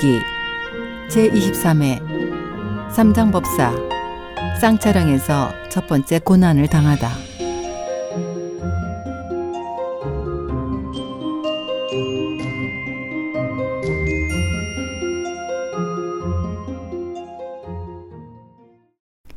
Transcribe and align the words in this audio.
서유기 0.00 0.22
제23회 1.10 2.90
삼장법사 2.90 3.72
쌍차량에서 4.58 5.50
첫 5.68 5.86
번째 5.86 6.18
고난을 6.20 6.68
당하다. 6.68 7.10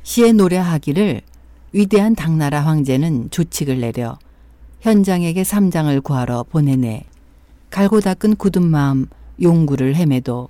시에 0.03 0.31
노래하기를 0.31 1.21
위대한 1.73 2.15
당나라 2.15 2.61
황제는 2.61 3.29
조칙을 3.31 3.81
내려 3.81 4.17
현장에게 4.81 5.43
삼장을 5.43 5.99
구하러 6.01 6.43
보내내 6.43 7.03
갈고 7.69 7.99
닦은 7.99 8.35
굳은 8.35 8.63
마음 8.63 9.07
용구를 9.43 9.95
헤매도 9.95 10.47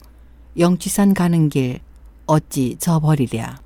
영취산 0.57 1.13
가는 1.13 1.49
길 1.49 1.79
어찌 2.25 2.77
저버리랴. 2.79 3.57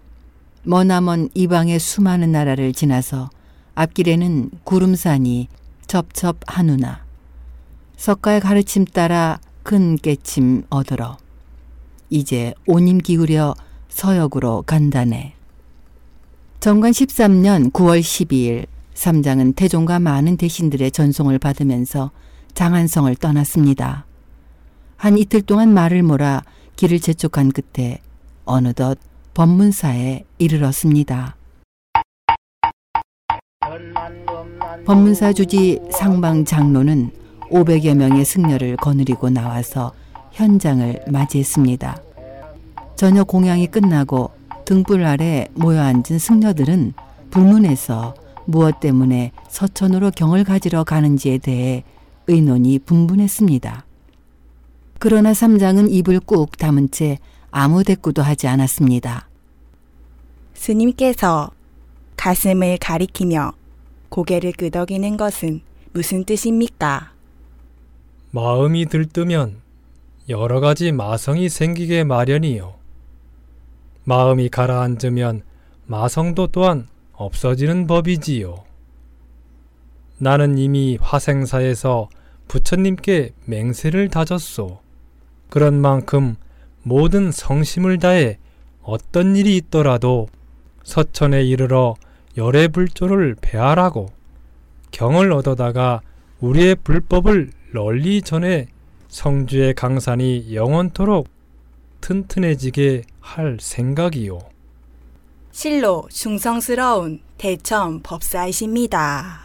머나먼 0.64 1.30
이방의 1.34 1.80
수많은 1.80 2.32
나라를 2.32 2.74
지나서 2.74 3.30
앞길에는 3.76 4.50
구름산이 4.64 5.48
첩첩하누나. 5.86 7.06
석가의 7.98 8.42
가르침 8.42 8.86
따라 8.86 9.40
큰 9.64 9.98
깨침 9.98 10.64
얻으러. 10.70 11.18
이제 12.10 12.54
오님 12.66 13.00
기울여 13.00 13.54
서역으로 13.90 14.64
간다네. 14.66 15.34
정관 16.60 16.92
13년 16.92 17.72
9월 17.72 18.00
12일 18.00 18.66
삼장은 18.96 19.54
태종과 19.54 20.00
많은 20.00 20.38
대신들의 20.38 20.90
전송을 20.92 21.38
받으면서 21.38 22.10
장안성을 22.56 23.16
떠났습니다. 23.18 24.07
한 24.98 25.18
이틀 25.18 25.42
동안 25.44 25.74
말을 25.74 26.02
몰아 26.02 26.42
길을 26.76 27.00
재촉한 27.00 27.52
끝에 27.52 28.00
어느덧 28.46 28.98
법문사에 29.36 30.24
이르렀습니다. 30.40 31.36
법문사 34.86 35.34
주지 35.34 35.80
상방 35.92 36.46
장로는 36.46 37.12
500여 37.52 37.96
명의 37.96 38.26
승려를 38.26 38.76
거느리고 38.78 39.30
나와서 39.30 39.94
현장을 40.32 41.04
맞이했습니다. 41.08 42.02
저녁 42.96 43.28
공양이 43.28 43.68
끝나고 43.68 44.32
등불 44.66 45.06
아래 45.06 45.48
모여 45.54 45.82
앉은 45.82 46.18
승려들은 46.20 46.94
불문에서 47.30 48.16
무엇 48.46 48.80
때문에 48.80 49.32
서천으로 49.50 50.12
경을 50.12 50.44
가지러 50.44 50.84
가는지에 50.84 51.38
대해 51.38 51.84
의논이 52.28 52.80
분분했습니다. 52.80 53.87
그러나 55.00 55.34
삼장은 55.34 55.90
입을 55.90 56.20
꾹 56.20 56.58
다문 56.58 56.90
채 56.92 57.20
아무 57.52 57.84
대꾸도 57.84 58.22
하지 58.22 58.48
않았습니다. 58.48 59.28
스님께서 60.54 61.52
가슴을 62.16 62.78
가리키며 62.80 63.54
고개를 64.10 64.54
끄덕이는 64.54 65.18
것은 65.18 65.62
무슨 65.94 66.24
뜻입니까? 66.24 67.12
마음이 68.32 68.88
들뜨면 68.88 69.58
여러 70.30 70.60
가지 70.60 70.92
마성이 70.92 71.48
생기게 71.48 72.04
마련이요. 72.04 72.76
마음이 74.04 74.50
가라앉으면 74.50 75.44
마성도 75.86 76.48
또한 76.48 76.88
없어지는 77.14 77.88
법이지요. 77.88 78.64
나는 80.18 80.58
이미 80.58 80.98
화생사에서 81.00 82.10
부처님께 82.48 83.34
맹세를 83.46 84.10
다졌소. 84.10 84.87
그런 85.50 85.80
만큼 85.80 86.36
모든 86.84 87.32
성심을 87.32 88.00
다해 88.00 88.38
어떤 88.82 89.36
일이 89.36 89.58
있더라도 89.58 90.28
서천에 90.84 91.44
이르러 91.44 91.96
열의 92.38 92.70
불조를 92.70 93.36
배하라고 93.42 94.10
경을 94.92 95.32
얻어다가 95.32 96.02
우리의 96.40 96.76
불법을 96.76 97.52
널리 97.74 98.22
전해 98.22 98.68
성주의 99.10 99.74
강산이 99.74 100.54
영원토록 100.54 101.28
튼튼해지게 102.02 103.04
할 103.20 103.58
생각이요. 103.60 104.40
실로 105.52 106.08
충성스러운 106.10 107.22
대천 107.38 108.02
법사이십니다. 108.04 109.40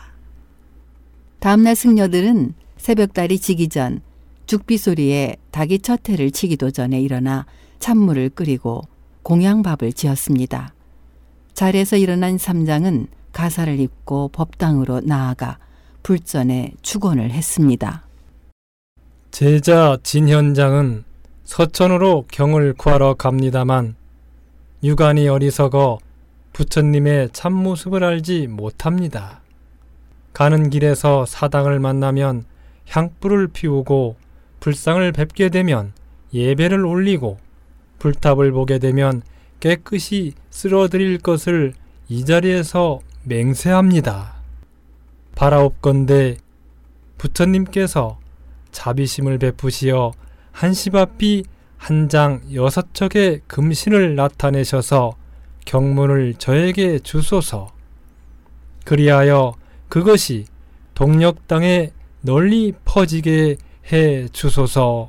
다음날 1.41 1.75
승려들은 1.75 2.55
새벽달이 2.77 3.39
지기 3.39 3.69
전 3.69 4.03
죽비 4.47 4.77
소리에 4.77 5.37
닭이 5.51 5.81
첫 5.81 6.09
해를 6.09 6.31
치기도 6.31 6.71
전에 6.71 7.01
일어나 7.01 7.47
찬물을 7.79 8.31
끓이고 8.31 8.83
공양밥을 9.23 9.93
지었습니다. 9.93 10.75
자리에서 11.55 11.97
일어난 11.97 12.39
삼장은 12.39 13.09
가사를 13.33 13.79
입고 13.79 14.29
법당으로 14.29 15.01
나아가 15.01 15.59
불전에 16.03 16.73
축원을 16.83 17.31
했습니다. 17.31 18.05
제자 19.31 19.97
진현장은 20.03 21.05
서천으로 21.45 22.27
경을 22.31 22.75
구하러 22.75 23.15
갑니다만 23.15 23.95
유관이 24.83 25.29
어리석어 25.29 25.99
부처님의 26.53 27.31
참모습을 27.33 28.05
알지 28.05 28.47
못합니다. 28.49 29.41
가는 30.33 30.71
길에서 30.71 31.25
사당을 31.27 31.79
만나면 31.79 32.45
향불을 32.89 33.49
피우고 33.49 34.17
불상을 34.63 35.11
뵙게 35.11 35.49
되면 35.49 35.93
예배를 36.33 36.87
올리고 36.87 37.39
불탑을 37.99 38.53
보게 38.53 38.79
되면 38.79 39.23
깨끗이 39.59 40.35
쓸어드릴 40.51 41.19
것을 41.19 41.73
이 42.09 42.25
자리에서 42.25 43.01
맹세합니다. 43.25 44.35
바라옵건대 45.35 46.37
부처님께서 47.19 48.21
자비심을 48.71 49.39
베푸시어 49.39 50.13
한시바삐 50.53 51.43
한장 51.77 52.41
여섯 52.55 52.95
척의 52.95 53.41
금신을 53.49 54.15
나타내셔서 54.15 55.17
경문을 55.65 56.35
저에게 56.35 57.01
주소서. 57.01 57.73
그리하여 58.85 59.55
그것이 59.89 60.45
동력 60.95 61.49
땅에 61.49 61.91
널리 62.21 62.73
퍼지게 62.85 63.57
해 63.91 64.29
주소서. 64.29 65.09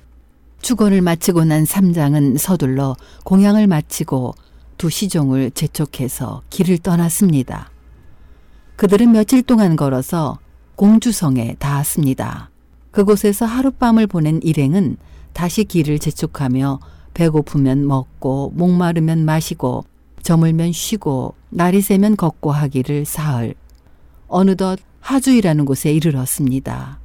축원을 0.61 1.01
마치고 1.01 1.43
난 1.43 1.65
삼장은 1.65 2.37
서둘러 2.37 2.95
공양을 3.25 3.67
마치고 3.67 4.33
두 4.77 4.89
시종을 4.89 5.51
재촉해서 5.51 6.41
길을 6.49 6.79
떠났습니다. 6.79 7.69
그들은 8.75 9.11
며칠 9.11 9.43
동안 9.43 9.75
걸어서 9.75 10.39
공주성에 10.75 11.55
닿았습니다. 11.59 12.49
그곳에서 12.91 13.45
하룻밤을 13.45 14.07
보낸 14.07 14.39
일행은 14.41 14.97
다시 15.33 15.63
길을 15.65 15.99
재촉하며 15.99 16.79
배고프면 17.13 17.85
먹고 17.85 18.53
목마르면 18.55 19.25
마시고 19.25 19.85
저물면 20.21 20.71
쉬고 20.71 21.35
날이 21.49 21.81
새면 21.81 22.15
걷고 22.15 22.51
하기를 22.51 23.05
사흘 23.05 23.55
어느덧 24.27 24.79
하주이라는 25.01 25.65
곳에 25.65 25.91
이르렀습니다. 25.91 26.99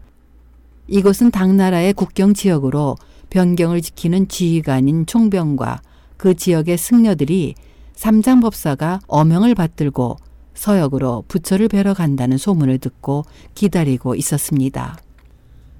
이곳은 0.88 1.30
당나라의 1.30 1.92
국경 1.92 2.34
지역으로 2.34 2.96
변경을 3.30 3.82
지키는 3.82 4.28
지휘관인 4.28 5.04
총병과 5.06 5.82
그 6.16 6.34
지역의 6.34 6.78
승려들이 6.78 7.54
삼장법사가 7.94 9.00
어명을 9.06 9.54
받들고 9.54 10.16
서역으로 10.54 11.24
부처를 11.28 11.68
뵈러 11.68 11.94
간다는 11.94 12.36
소문을 12.36 12.78
듣고 12.78 13.24
기다리고 13.54 14.14
있었습니다. 14.14 14.98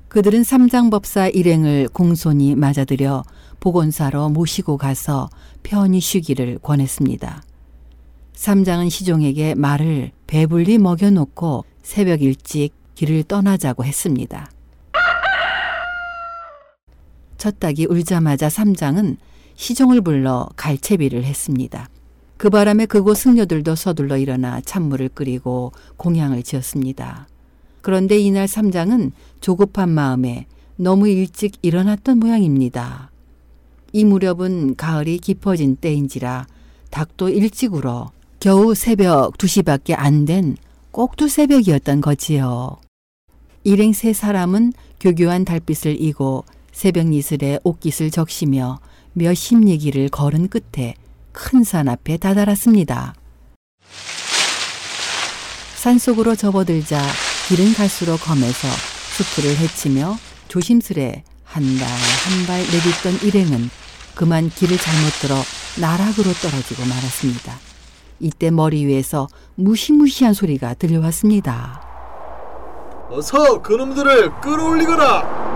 그들은 0.08 0.44
삼장법사 0.44 1.28
일행을 1.28 1.88
공손히 1.92 2.54
맞아들여 2.54 3.24
보건사로 3.60 4.28
모시고 4.28 4.76
가서 4.76 5.28
편히 5.62 6.00
쉬기를 6.00 6.58
권했습니다. 6.58 7.42
삼장은 8.34 8.88
시종에게 8.88 9.54
말을 9.54 10.12
배불리 10.26 10.78
먹여놓고 10.78 11.64
새벽 11.82 12.22
일찍 12.22 12.70
길을 12.94 13.24
떠나자고 13.24 13.84
했습니다. 13.84 14.48
첫 17.38 17.60
닭이 17.60 17.86
울자마자 17.86 18.50
삼장은 18.50 19.16
시종을 19.54 20.00
불러 20.02 20.48
갈채비를 20.56 21.24
했습니다. 21.24 21.88
그 22.36 22.50
바람에 22.50 22.86
그곳 22.86 23.16
승려들도 23.16 23.74
서둘러 23.74 24.16
일어나 24.18 24.60
찬물을 24.60 25.08
끓이고 25.10 25.72
공양을 25.96 26.42
지었습니다. 26.42 27.26
그런데 27.80 28.18
이날 28.18 28.46
삼장은 28.46 29.12
조급한 29.40 29.88
마음에 29.88 30.46
너무 30.76 31.08
일찍 31.08 31.54
일어났던 31.62 32.18
모양입니다. 32.18 33.10
이 33.92 34.04
무렵은 34.04 34.76
가을이 34.76 35.18
깊어진 35.18 35.76
때인지라 35.76 36.46
닭도 36.90 37.30
일찍 37.30 37.74
울어 37.74 38.10
겨우 38.40 38.74
새벽 38.74 39.38
2시밖에 39.38 39.94
안 39.96 40.24
된 40.24 40.56
꼭두 40.90 41.28
새벽이었던 41.28 42.00
거지요. 42.00 42.76
일행 43.64 43.92
세 43.92 44.12
사람은 44.12 44.72
교교한 45.00 45.44
달빛을 45.44 46.00
이고 46.00 46.44
새벽 46.78 47.12
이슬에 47.12 47.58
옷깃을 47.64 48.12
적시며 48.12 48.78
몇십 49.12 49.58
리기를 49.64 50.10
걸은 50.10 50.46
끝에 50.48 50.94
큰 51.32 51.64
산 51.64 51.88
앞에 51.88 52.18
다다랐습니다. 52.18 53.14
산 55.74 55.98
속으로 55.98 56.36
접어들자 56.36 57.02
길은 57.48 57.74
갈수록 57.74 58.18
검해서 58.18 58.68
수풀을 59.16 59.56
헤치며 59.56 60.16
조심스레 60.46 61.24
한 61.42 61.64
발 61.64 61.88
한 61.88 62.46
발 62.46 62.60
내딛던 62.60 63.26
일행은 63.26 63.70
그만 64.14 64.48
길을 64.48 64.78
잘못 64.78 65.10
들어 65.20 65.34
나락으로 65.80 66.32
떨어지고 66.32 66.84
말았습니다. 66.84 67.58
이때 68.20 68.52
머리 68.52 68.86
위에서 68.86 69.26
무시무시한 69.56 70.32
소리가 70.32 70.74
들려왔습니다. 70.74 71.82
어서 73.10 73.62
그놈들을 73.62 74.40
끌어올리거라. 74.42 75.47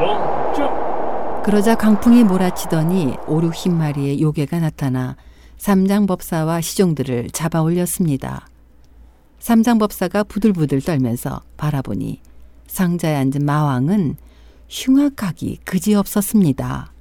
어, 0.00 0.52
저, 0.54 1.42
그러자 1.44 1.74
강풍이 1.74 2.24
몰아치더니 2.24 3.16
오륙 3.26 3.54
흰마리의 3.54 4.20
요괴가 4.20 4.60
나타나 4.60 5.16
삼장법사와 5.56 6.60
시종들을 6.60 7.30
잡아 7.30 7.62
올렸습니다. 7.62 8.46
삼장법사가 9.40 10.24
부들부들 10.24 10.82
떨면서 10.82 11.42
바라보니 11.56 12.20
상자에 12.66 13.16
앉은 13.16 13.44
마왕은 13.44 14.16
흉악하기 14.68 15.60
그지없었습니다. 15.64 16.92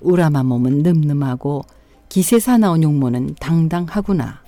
우람한 0.00 0.46
몸은 0.46 0.82
늠름하고 0.82 1.64
기세 2.08 2.38
사나운 2.38 2.82
용모는 2.82 3.34
당당하구나. 3.40 4.42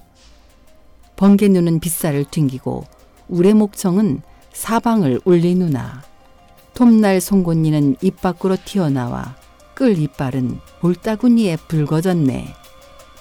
번개 1.17 1.49
눈은 1.49 1.81
빗살을 1.81 2.27
튕기고 2.31 2.85
우레 3.29 3.55
목청은 3.55 4.23
사방을 4.53 5.21
울리누나. 5.25 6.10
톱날 6.75 7.21
송곳니는 7.21 7.97
입 8.01 8.21
밖으로 8.21 8.57
튀어나와 8.65 9.35
끌 9.75 9.99
이빨은 9.99 10.61
볼따구니에 10.81 11.57
붉어졌네. 11.69 12.55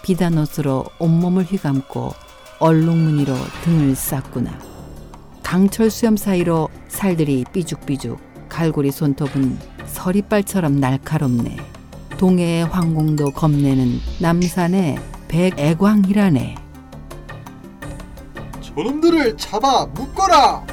비단 0.02 0.38
옷으로 0.38 0.86
온몸을 1.00 1.44
휘감고 1.44 2.14
얼룩무늬로 2.60 3.34
등을 3.64 3.96
쌌구나. 3.96 4.52
강철 5.44 5.90
수염 5.90 6.16
사이로 6.16 6.70
살들이 6.88 7.46
삐죽삐죽 7.52 8.20
갈고리 8.50 8.92
손톱은 8.92 9.58
서리빨처럼 9.86 10.80
날카롭네. 10.80 11.58
동해의 12.18 12.66
황궁도 12.66 13.32
겁내는 13.32 14.00
남산의 14.20 15.00
백애광이라네. 15.30 16.56
저놈들을 18.62 19.38
잡아 19.38 19.86
묶어라. 19.86 20.66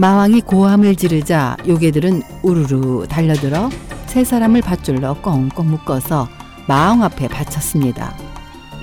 마왕이 0.00 0.40
고함을 0.40 0.96
지르자 0.96 1.58
요괴들은 1.68 2.22
우르르 2.42 3.06
달려들어 3.06 3.68
세 4.06 4.24
사람을 4.24 4.62
밧줄로 4.62 5.14
꽁꽁 5.16 5.72
묶어서 5.72 6.26
마왕 6.66 7.02
앞에 7.02 7.28
바쳤습니다. 7.28 8.16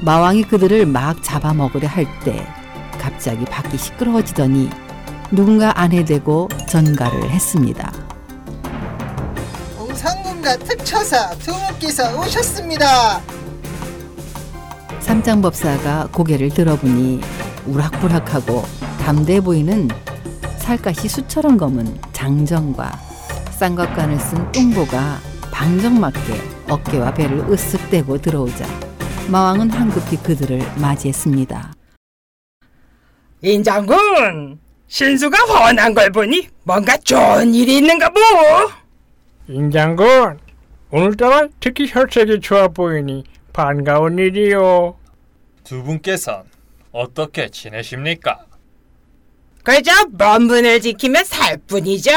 마왕이 0.03 0.43
그들을 0.43 0.85
막 0.85 1.23
잡아먹으려 1.23 1.87
할 1.87 2.05
때 2.23 2.45
갑자기 2.99 3.45
밖이 3.45 3.79
시끄러워지더니 3.79 4.69
누군가 5.31 5.79
안에 5.81 6.05
대고 6.05 6.49
전가를 6.69 7.31
했습니다. 7.31 7.91
공상군과 9.75 10.57
특처사 10.57 11.31
두 11.39 11.51
분께서 11.51 12.15
오셨습니다. 12.21 13.21
삼장법사가 14.99 16.09
고개를 16.11 16.49
들어보니 16.49 17.21
우락부락하고 17.65 18.63
담대 19.03 19.41
보이는 19.41 19.87
살갗이 20.67 21.07
수처럼 21.07 21.55
검은 21.55 21.97
장정과 22.11 22.91
쌍각관을 23.51 24.19
쓴 24.19 24.51
뚱보가 24.51 25.17
방정맞게 25.49 26.19
어깨와 26.69 27.13
배를 27.13 27.37
으쓱 27.45 27.89
대고 27.89 28.17
들어오자 28.17 28.65
마왕은 29.31 29.69
황급히 29.69 30.17
그들을 30.17 30.59
맞이했습니다. 30.81 31.73
인장군, 33.43 34.59
신수가 34.87 35.37
훤한 35.37 35.93
걸 35.93 36.11
보니 36.11 36.49
뭔가 36.63 36.97
좋은 36.97 37.55
일이 37.55 37.77
있는가 37.77 38.09
보. 38.09 38.19
인장군, 39.47 40.37
오늘따라 40.91 41.47
특히 41.61 41.87
혈색이 41.89 42.41
좋아 42.41 42.67
보이니 42.67 43.23
반가운 43.53 44.19
일이요. 44.19 44.97
두 45.63 45.81
분께선 45.83 46.43
어떻게 46.91 47.47
지내십니까? 47.47 48.46
그저 49.67 49.91
먼 50.11 50.47
분을 50.47 50.79
지키며 50.79 51.25
살 51.25 51.57
뿐이죠. 51.57 52.11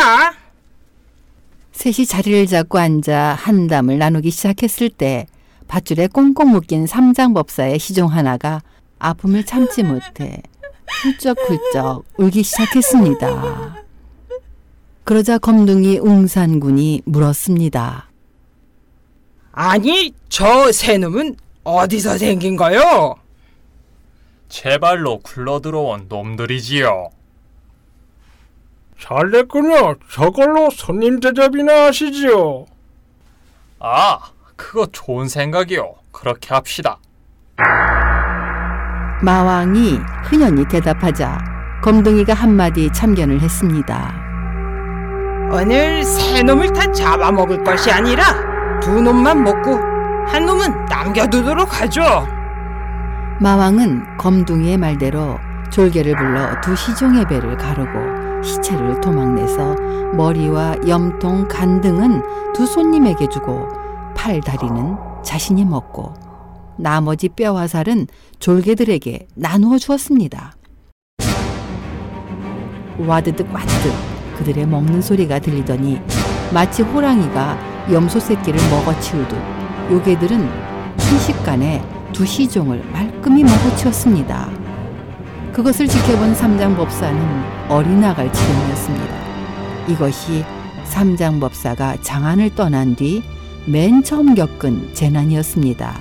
셋이 1.73 2.07
자리를 2.07 2.47
잡고 2.47 2.79
앉아 2.79 3.35
한담을 3.37 3.99
나누기 3.99 4.31
시작했을 4.31 4.89
때 4.89 5.27
밧줄에 5.67 6.07
꽁꽁 6.07 6.53
묶인 6.53 6.87
삼장법사의 6.87 7.81
시종 7.81 8.07
하나가 8.13 8.63
아픔을 9.01 9.45
참지 9.45 9.83
못해 9.83 10.41
훌쩍훌쩍 11.03 12.05
울기 12.19 12.45
시작했습니다. 12.45 13.85
그러자 15.03 15.39
검둥이 15.39 15.99
웅산군이 15.99 17.03
물었습니다. 17.05 18.11
아니, 19.51 20.15
저 20.29 20.71
새놈은 20.71 21.35
어디서 21.65 22.17
생긴 22.19 22.55
거요? 22.55 23.17
제 24.49 24.79
발로 24.79 25.19
굴러들어온 25.19 26.07
놈들이지요. 26.09 27.11
잘 29.01 29.31
됐군요. 29.31 29.95
저걸로 30.11 30.69
손님 30.71 31.21
대접이나 31.21 31.87
하시지요. 31.87 32.67
아, 33.81 34.19
그거 34.57 34.87
좋은 34.93 35.27
생각이요. 35.27 35.95
그렇게 36.13 36.53
합시다. 36.55 36.99
마왕이 39.23 39.99
흔연히 40.25 40.67
대답하자 40.69 41.39
검둥이가 41.83 42.35
한마디 42.35 42.91
참견을 42.93 43.41
했습니다. 43.41 44.15
오늘 45.51 46.05
새 46.05 46.43
놈을 46.43 46.73
다 46.73 46.91
잡아먹을 46.93 47.65
것이 47.65 47.91
아니라 47.91 48.23
두 48.81 49.01
놈만 49.01 49.43
먹고 49.43 49.77
한 50.29 50.45
놈은 50.47 50.85
남겨두도록 50.87 51.81
하죠. 51.81 52.29
마왕은 53.41 54.19
검둥이의 54.19 54.77
말대로 54.77 55.39
졸개를 55.71 56.15
불러 56.17 56.61
두 56.61 56.77
시종의 56.77 57.25
배를 57.27 57.57
가르고 57.57 58.20
시체를 58.43 59.01
도망내서 59.01 59.75
머리와 60.15 60.77
염통, 60.89 61.49
간 61.49 61.81
등은 61.81 62.23
두 62.55 62.67
손님에게 62.67 63.29
주고 63.29 63.69
팔, 64.17 64.41
다리는 64.41 64.97
자신이 65.23 65.65
먹고 65.65 66.15
나머지 66.77 67.29
뼈와 67.29 67.67
살은 67.67 68.07
졸개들에게 68.39 69.29
나누어 69.35 69.79
주었습니다. 69.79 70.55
와드득 72.99 73.53
와드득 73.53 73.93
그들의 74.37 74.67
먹는 74.67 75.03
소리가 75.03 75.39
들리더니 75.39 76.01
마치 76.53 76.83
호랑이가 76.83 77.93
염소 77.93 78.19
새끼를 78.19 78.61
먹어치우듯 78.71 79.39
요괴들은 79.91 80.49
순식간에 80.99 81.83
두 82.13 82.25
시종을 82.25 82.83
말끔히 82.93 83.43
먹어치웠습니다. 83.45 84.60
그것을 85.53 85.89
지켜본 85.89 86.35
삼장법사는 86.35 87.69
어리나갈 87.69 88.33
지경이었습니다. 88.33 89.15
이것이 89.89 90.45
삼장법사가 90.85 91.99
장안을 92.03 92.55
떠난 92.55 92.95
뒤 92.95 93.23
맨 93.67 94.03
처음 94.03 94.35
겪은 94.35 94.95
재난이었습니다. 94.95 95.95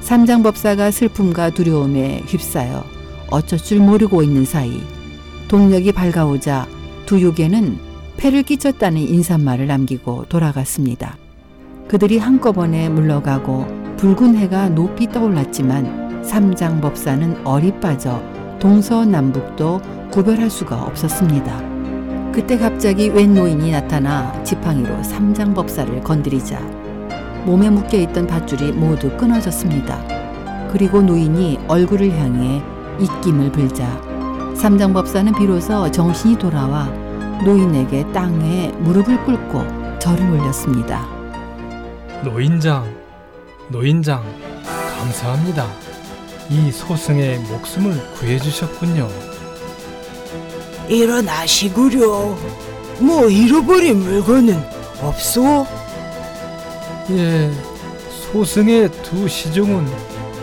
삼장법사가 0.00 0.90
슬픔과 0.90 1.50
두려움에 1.50 2.22
휩싸여 2.26 2.84
어쩔 3.30 3.58
줄 3.58 3.78
모르고 3.78 4.22
있는 4.22 4.44
사이 4.44 4.82
동력이 5.48 5.92
밝아오자 5.92 6.66
두 7.04 7.20
요괴는 7.20 7.78
패를 8.16 8.42
끼쳤다는 8.42 9.00
인사말을 9.00 9.66
남기고 9.66 10.26
돌아갔습니다. 10.28 11.16
그들이 11.88 12.18
한꺼번에 12.18 12.88
물러가고 12.88 13.66
붉은 13.98 14.36
해가 14.36 14.70
높이 14.70 15.06
떠올랐지만 15.06 16.09
삼장 16.22 16.80
법사는 16.80 17.46
얼이 17.46 17.80
빠져 17.80 18.22
동서남북도 18.58 19.80
구별할 20.10 20.50
수가 20.50 20.82
없었습니다. 20.82 21.70
그때 22.32 22.56
갑자기 22.58 23.08
웬 23.08 23.34
노인이 23.34 23.72
나타나 23.72 24.32
지팡이로 24.44 25.02
삼장 25.02 25.54
법사를 25.54 26.00
건드리자 26.02 26.60
몸에 27.44 27.70
묶여 27.70 27.98
있던 27.98 28.26
밧줄이 28.26 28.72
모두 28.72 29.10
끊어졌습니다. 29.16 29.98
그리고 30.70 31.00
노인이 31.00 31.58
얼굴을 31.66 32.16
향해 32.18 32.62
입김을 33.00 33.50
불자 33.50 33.84
삼장 34.54 34.92
법사는 34.92 35.32
비로소 35.34 35.90
정신이 35.90 36.38
돌아와 36.38 36.84
노인에게 37.44 38.12
땅에 38.12 38.70
무릎을 38.78 39.24
꿇고 39.24 39.98
절을 39.98 40.30
올렸습니다. 40.30 41.06
노인장, 42.22 42.84
노인장, 43.68 44.22
감사합니다. 44.98 45.89
이 46.50 46.70
소승의 46.72 47.38
목숨을 47.40 48.12
구해주셨군요. 48.14 49.08
일어나시구려. 50.88 52.36
뭐 52.98 53.28
잃어버린 53.28 54.00
물건은 54.00 54.60
없소? 55.00 55.66
예, 57.10 57.50
소승의 58.32 58.90
두 59.02 59.28
시종은 59.28 59.86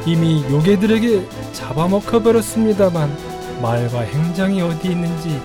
이미 0.06 0.44
요괴들에게 0.50 1.28
잡아먹혀 1.54 2.24
버렸습니다만 2.24 3.16
말과 3.62 4.02
행장이 4.02 4.62
어디 4.62 4.90
있는지 4.90 5.42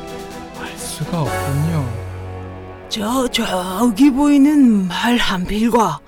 알 0.61 0.79
수가 0.79 1.23
없군요. 1.23 2.03
저 2.89 3.27
저기 3.29 4.11
보이는 4.11 4.87
말 4.87 5.17
한 5.19 5.45
필과 5.45 5.99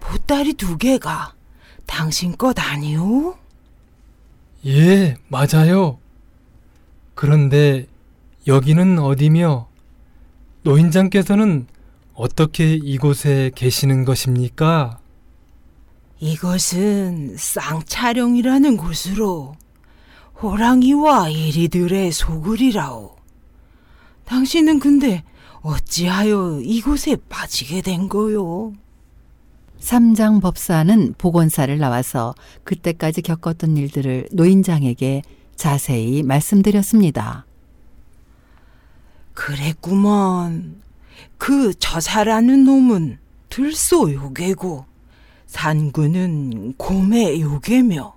보따리 0.00 0.52
두 0.54 0.76
개가 0.76 1.32
당신 1.86 2.36
것 2.36 2.58
아니오? 2.58 3.34
예, 4.66 5.16
맞아요. 5.28 5.98
그런데 7.14 7.86
여기는 8.46 8.98
어디며 8.98 9.68
노인장께서는 10.62 11.66
어떻게 12.14 12.74
이곳에 12.74 13.50
계시는 13.54 14.04
것입니까? 14.04 14.98
이것은 16.18 17.36
쌍차령이라는 17.36 18.78
곳으로 18.78 19.56
호랑이와 20.40 21.28
이리들의 21.28 22.12
소굴이라오. 22.12 23.16
당신은 24.24 24.78
근데 24.78 25.22
어찌하여 25.60 26.60
이곳에 26.62 27.16
빠지게 27.28 27.82
된 27.82 28.08
거요? 28.08 28.72
삼장 29.78 30.40
법사는 30.40 31.14
보건사를 31.18 31.76
나와서 31.78 32.34
그때까지 32.64 33.22
겪었던 33.22 33.76
일들을 33.76 34.28
노인장에게 34.32 35.22
자세히 35.56 36.22
말씀드렸습니다. 36.22 37.46
그랬구먼. 39.34 40.82
그 41.38 41.74
저사라는 41.74 42.64
놈은 42.64 43.18
들소 43.50 44.12
요괴고 44.12 44.86
산군은 45.46 46.74
곰의 46.76 47.40
요괴며 47.40 48.14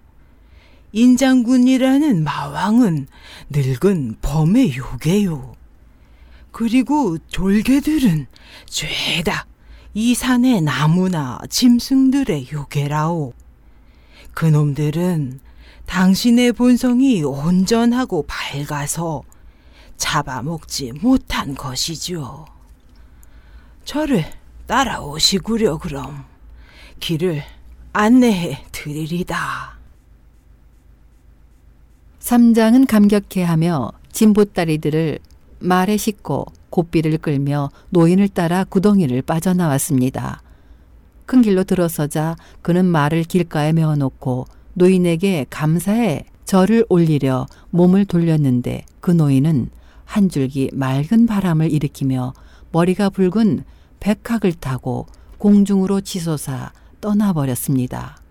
인장군이라는 0.93 2.23
마왕은 2.23 3.07
늙은 3.49 4.17
범의 4.21 4.77
요괴요. 4.77 5.55
그리고 6.51 7.17
졸개들은 7.27 8.27
죄다 8.65 9.46
이 9.99 10.13
산의 10.13 10.61
나무나 10.61 11.39
짐승들의 11.49 12.51
요괴라오. 12.51 13.33
그놈들은 14.35 15.39
당신의 15.87 16.53
본성이 16.53 17.23
온전하고 17.23 18.27
밝아서 18.27 19.23
잡아먹지 19.97 20.91
못한 21.01 21.55
것이죠. 21.55 22.45
저를 23.85 24.23
따라오시구려 24.67 25.79
그럼 25.79 26.25
길을 26.99 27.41
안내해 27.91 28.65
드리리다. 28.71 29.79
삼장은 32.19 32.85
감격해하며 32.85 33.93
진보따리들을 34.11 35.17
말에 35.57 35.97
싣고 35.97 36.45
고삐를 36.77 37.17
끌며 37.17 37.71
노인을 37.89 38.27
따라 38.29 38.63
구덩이를 38.63 39.23
빠져나왔습니다. 39.23 40.43
큰 41.25 41.41
길로 41.41 41.63
들어서자 41.63 42.35
그는 42.61 42.85
말을 42.85 43.23
길가에 43.23 43.73
메어놓고 43.73 44.45
노인에게 44.75 45.47
감사의 45.49 46.25
절을 46.45 46.85
올리려 46.87 47.47
몸을 47.71 48.05
돌렸는데 48.05 48.85
그 48.99 49.09
노인은 49.09 49.71
한 50.05 50.29
줄기 50.29 50.69
맑은 50.71 51.25
바람을 51.25 51.71
일으키며 51.71 52.33
머리가 52.71 53.09
붉은 53.09 53.63
백학을 53.99 54.53
타고 54.53 55.07
공중으로 55.39 56.01
치솟아 56.01 56.71
떠나버렸습니다. 57.01 58.21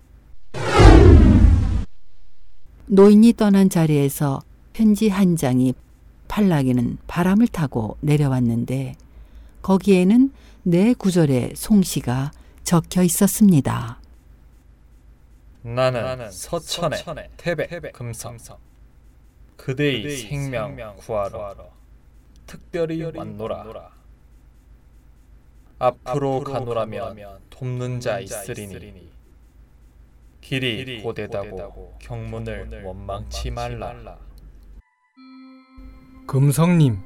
노인이 2.85 3.33
떠난 3.33 3.69
자리에서 3.69 4.39
편지 4.71 5.09
한 5.09 5.35
장이 5.35 5.73
팔락이는 6.27 6.97
바람을 7.07 7.47
타고 7.47 7.97
내려왔는데 8.01 8.95
거기에는 9.61 10.31
네 10.63 10.93
구절의 10.93 11.53
송시가 11.55 12.31
적혀 12.63 13.03
있었습니다. 13.03 13.99
나는 15.61 16.31
서천의 16.31 17.29
태백 17.37 17.93
금성 17.93 18.37
그대의 19.55 20.17
생명 20.17 20.95
구하러 20.97 21.55
특별히 22.45 23.01
왔노라. 23.03 23.91
앞으로 25.79 26.43
가노라면 26.43 27.39
돕는 27.49 27.99
자 27.99 28.19
있으리니. 28.19 29.11
길이 30.41 31.01
고되다고 31.01 31.95
경문을 31.99 32.83
원망치 32.85 33.51
말라 33.51 34.17
금성님, 36.27 36.97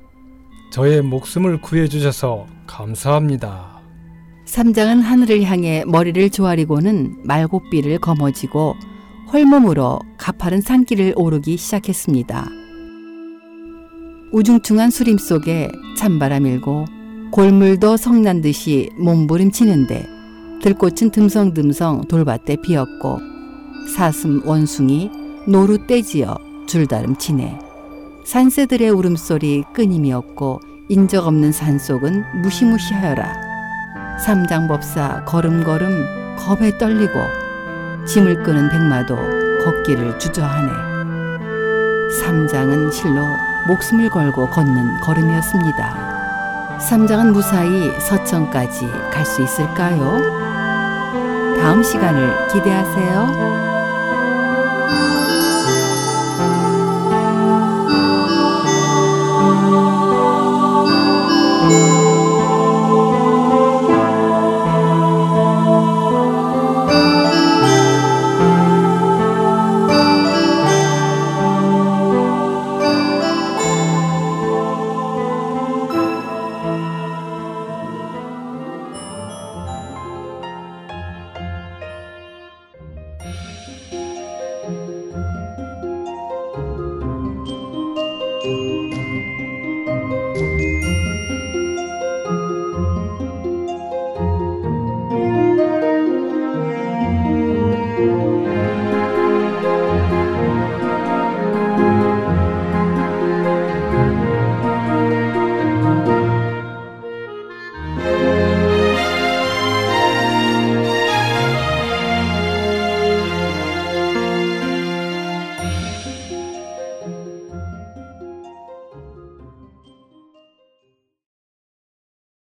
저의 0.71 1.03
목숨을 1.03 1.61
구해주셔서 1.61 2.47
감사합니다. 2.65 3.79
삼장은 4.45 5.01
하늘을 5.01 5.43
향해 5.43 5.83
머리를 5.85 6.31
조아리고는 6.31 7.19
말고삐를 7.23 7.99
거머쥐고 7.99 8.73
홀몸으로 9.31 9.99
가파른 10.17 10.61
산길을 10.61 11.13
오르기 11.15 11.55
시작했습니다. 11.57 12.49
우중충한 14.31 14.89
수림 14.89 15.19
속에 15.19 15.69
찬바람 15.97 16.47
일고 16.47 16.85
골물도 17.31 17.97
성난 17.97 18.41
듯이 18.41 18.89
몸부림치는데 18.97 20.07
들꽃은 20.63 21.11
듬성듬성 21.11 22.07
돌밭에 22.07 22.57
피었고 22.63 23.19
사슴 23.95 24.41
원숭이 24.47 25.11
노루 25.47 25.85
떼지어 25.85 26.37
줄다름 26.67 27.15
치네 27.17 27.70
산새들의 28.23 28.89
울음소리 28.89 29.63
끊임이 29.73 30.13
없고 30.13 30.61
인적 30.89 31.25
없는 31.27 31.51
산속은 31.51 32.41
무시무시하여라 32.41 34.17
삼장법사 34.19 35.25
걸음걸음 35.25 36.35
겁에 36.37 36.77
떨리고 36.77 37.13
짐을 38.05 38.43
끄는 38.43 38.69
백마도 38.69 39.15
걷기를 39.63 40.19
주저하네 40.19 40.71
삼장은 42.19 42.91
실로 42.91 43.21
목숨을 43.67 44.09
걸고 44.09 44.49
걷는 44.49 44.99
걸음이었습니다. 45.01 46.79
삼장은 46.79 47.31
무사히 47.31 47.91
서천까지 47.99 48.87
갈 49.11 49.23
수 49.25 49.43
있을까요? 49.43 50.19
다음 51.61 51.83
시간을 51.83 52.47
기대하세요. 52.47 53.70